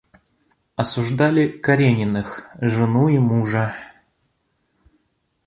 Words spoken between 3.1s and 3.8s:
мужа.